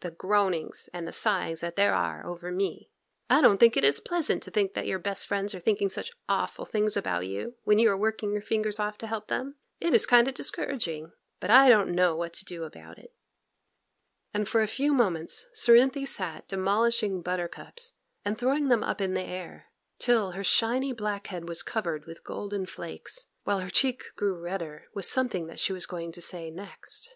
the 0.00 0.10
groanings 0.10 0.88
and 0.94 1.06
the 1.06 1.12
sighings 1.12 1.60
that 1.60 1.76
there 1.76 1.92
are 1.92 2.24
over 2.24 2.50
me! 2.50 2.88
'I 3.28 3.42
don't 3.42 3.60
think 3.60 3.76
it 3.76 3.84
is 3.84 4.00
pleasant 4.00 4.42
to 4.42 4.50
think 4.50 4.72
that 4.72 4.86
your 4.86 4.98
best 4.98 5.26
friends 5.26 5.54
are 5.54 5.60
thinking 5.60 5.90
such 5.90 6.10
awful 6.26 6.64
things 6.64 6.96
about 6.96 7.26
you 7.26 7.56
when 7.64 7.78
you 7.78 7.90
are 7.90 7.96
working 7.98 8.32
your 8.32 8.40
fingers 8.40 8.80
off 8.80 8.96
to 8.96 9.06
help 9.06 9.26
them; 9.26 9.56
it 9.80 9.92
is 9.92 10.06
kind 10.06 10.26
o' 10.26 10.30
discouraging, 10.30 11.12
but 11.38 11.50
I 11.50 11.68
don't 11.68 11.94
know 11.94 12.16
what 12.16 12.32
to 12.32 12.46
do 12.46 12.64
about 12.64 12.96
it;' 12.98 13.14
and 14.32 14.48
for 14.48 14.62
a 14.62 14.66
few 14.66 14.94
moments 14.94 15.48
Cerinthy 15.52 16.06
sat 16.06 16.48
demolishing 16.48 17.20
buttercups 17.20 17.92
and 18.24 18.38
throwing 18.38 18.68
them 18.68 18.82
up 18.82 19.02
in 19.02 19.12
the 19.12 19.20
air, 19.20 19.66
till 19.98 20.30
her 20.30 20.42
shiny 20.42 20.94
black 20.94 21.26
head 21.26 21.46
was 21.46 21.62
covered 21.62 22.06
with 22.06 22.24
golden 22.24 22.64
flakes, 22.64 23.26
while 23.42 23.58
her 23.58 23.68
cheek 23.68 24.04
grew 24.16 24.32
redder 24.40 24.88
with 24.94 25.04
something 25.04 25.46
that 25.48 25.60
she 25.60 25.74
was 25.74 25.84
going 25.84 26.10
to 26.12 26.22
say 26.22 26.50
next. 26.50 27.14